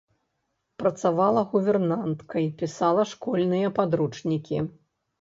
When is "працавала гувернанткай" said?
0.83-2.51